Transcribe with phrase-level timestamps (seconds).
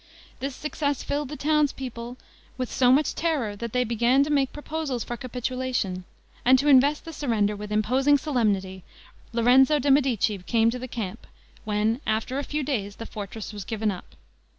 [0.39, 2.17] This success filled the townspeople
[2.57, 6.05] with so much terror, that they began to make proposals for capitulation;
[6.43, 8.81] and to invest the surrender with imposing solemnity,
[9.31, 11.27] Lorenzo de' Medici came to the camp,
[11.65, 14.15] when, after a few days, the fortress was given up.